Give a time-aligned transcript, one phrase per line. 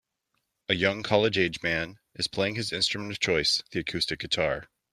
[0.67, 4.67] A young, college age man, is playing his instrument of choice the acoustic guitar.